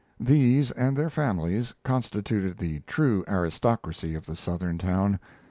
These 0.19 0.71
and 0.71 0.97
their 0.97 1.11
families 1.11 1.75
constituted 1.83 2.57
the 2.57 2.79
true 2.87 3.23
aristocracy 3.27 4.15
of 4.15 4.25
the 4.25 4.35
Southern 4.35 4.79
town. 4.79 5.19